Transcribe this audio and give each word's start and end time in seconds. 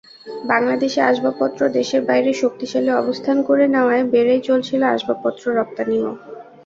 বাংলাদেশি 0.45 0.99
আসবাবপত্র 1.03 1.61
দেশের 1.77 2.01
বাইরে 2.09 2.31
শক্তিশালী 2.41 2.91
অবস্থান 2.95 3.37
করে 3.47 3.63
নেওয়ায় 3.67 4.05
বেড়েই 4.13 4.41
চলছিল 4.49 4.81
আসবাবপত্র 4.93 5.43
রপ্তানিও। 5.51 6.09